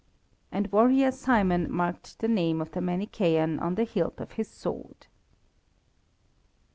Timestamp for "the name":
2.17-2.59